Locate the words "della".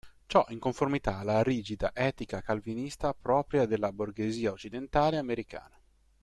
3.67-3.91